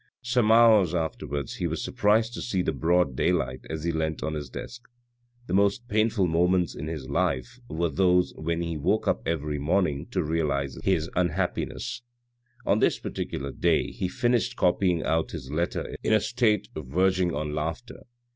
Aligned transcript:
Some 0.23 0.51
hours 0.51 0.95
afterwards 0.95 1.57
he 1.57 1.67
was 1.67 1.83
surprised 1.83 2.33
to 2.33 2.41
see 2.41 2.63
the 2.63 2.71
broad 2.73 3.15
daylight 3.15 3.67
as 3.69 3.83
he 3.83 3.91
lent 3.91 4.23
on 4.23 4.33
his 4.33 4.49
desk. 4.49 4.81
The 5.45 5.53
most 5.53 5.87
painful 5.87 6.25
moments 6.25 6.73
MORAL 6.75 6.87
LOVE 6.87 6.97
417 6.97 6.97
in 6.97 6.99
his 6.99 7.09
life 7.11 7.79
were 7.79 7.89
those 7.95 8.33
when 8.35 8.61
he 8.63 8.77
woke 8.77 9.07
up 9.07 9.21
every 9.27 9.59
morning 9.59 10.07
to 10.07 10.23
realise 10.23 10.79
his 10.83 11.07
unhappiness. 11.15 12.01
On 12.65 12.79
this 12.79 12.97
particular 12.97 13.51
day 13.51 13.91
he 13.91 14.07
finished 14.07 14.55
copying 14.55 15.03
out 15.03 15.33
his 15.33 15.51
letter 15.51 15.95
in 16.01 16.13
a 16.13 16.19
state 16.19 16.69
verging 16.75 17.35
on 17.35 17.53
laughter. 17.53 18.05